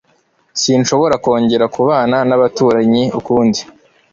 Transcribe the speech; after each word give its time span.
Sinshobora 0.61 1.15
kongera 1.23 1.65
kubana 1.75 2.17
nabaturanyi 2.27 3.03
ukundi 3.19 3.59